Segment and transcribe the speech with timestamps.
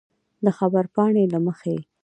[0.43, 1.75] د خبرپاڼې له مخې